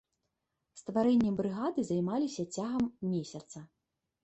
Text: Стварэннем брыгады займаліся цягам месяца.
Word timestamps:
Стварэннем 0.79 1.35
брыгады 1.41 1.85
займаліся 1.91 2.49
цягам 2.55 2.91
месяца. 3.13 3.57